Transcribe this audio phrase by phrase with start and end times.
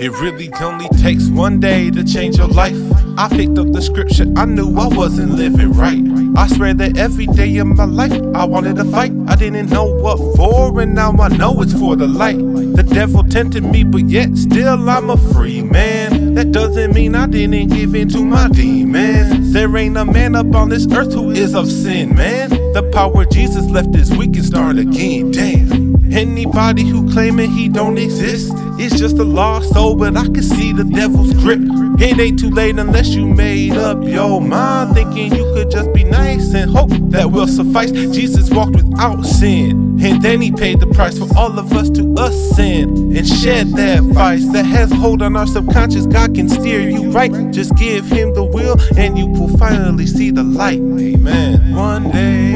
[0.00, 2.74] It really only takes one day to change your life.
[3.18, 6.02] I picked up the scripture, I knew I wasn't living right.
[6.38, 9.12] I swear that every day of my life I wanted to fight.
[9.28, 12.38] I didn't know what for, and now I know it's for the light.
[12.38, 16.32] The devil tempted me, but yet still I'm a free man.
[16.32, 19.52] That doesn't mean I didn't give in to my demons.
[19.52, 22.48] There ain't a man up on this earth who is of sin, man.
[22.48, 25.30] The power Jesus left is we can start again.
[25.30, 25.79] Damn.
[26.12, 30.72] Anybody who claiming he don't exist is just a lost soul, but I can see
[30.72, 31.60] the devil's grip.
[32.00, 36.04] It ain't too late unless you made up your mind, thinking you could just be
[36.04, 37.90] nice and hope that will suffice.
[37.90, 42.14] Jesus walked without sin, and then he paid the price for all of us to
[42.14, 46.06] us sin and shed that vice that has hold on our subconscious.
[46.06, 47.32] God can steer you right.
[47.52, 50.80] Just give him the will, and you will finally see the light.
[50.80, 51.74] Amen.
[51.74, 52.52] One day,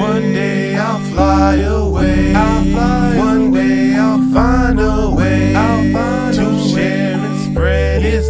[0.00, 1.23] one day I'll fly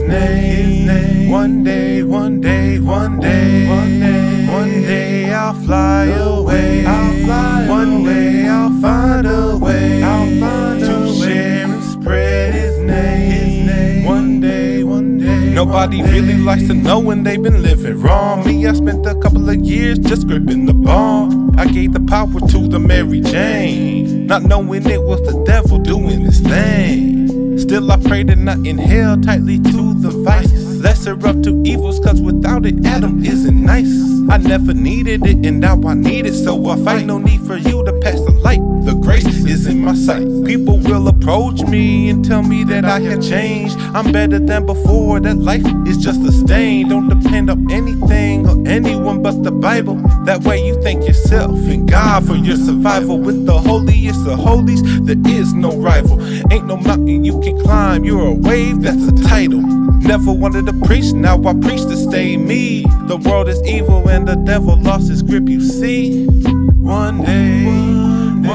[0.05, 1.31] spread his name.
[1.31, 6.87] One day, one day, one day, one day, one day I'll fly away.
[6.87, 12.79] I'll fly one day I'll find a way I'll find to share and spread his
[12.81, 13.31] name.
[13.31, 14.05] His name.
[14.05, 15.51] One day, one day.
[15.55, 18.45] Nobody really likes to know when they've been living wrong.
[18.45, 21.59] Me, I spent a couple of years just gripping the bomb.
[21.59, 26.21] I gave the power to the Mary Jane, not knowing it was the devil doing
[26.21, 27.14] his thing.
[27.57, 30.53] Still, I pray to not inhale tightly to the vice.
[30.53, 33.93] Lesser of two evils, cause without it, Adam isn't nice.
[34.31, 37.07] I never needed it, and now I need it, so I fight.
[37.07, 38.61] No need for you to pass the light.
[39.05, 40.27] Grace is in my sight.
[40.47, 43.77] People will approach me and tell me that I have changed.
[43.95, 46.89] I'm better than before, that life is just a stain.
[46.89, 49.97] Don't depend on anything or anyone but the Bible.
[50.25, 53.19] That way you thank yourself and God for your survival.
[53.19, 56.21] With the holiest of holies, there is no rival.
[56.51, 59.61] Ain't no mountain you can climb, you're a wave, that's a title.
[59.61, 62.85] Never wanted to preach, now I preach to stay me.
[63.07, 66.27] The world is evil and the devil lost his grip, you see.
[66.27, 67.65] One day,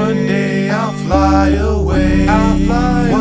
[0.10, 2.28] one day I'll fly away.
[2.28, 3.19] I'll fly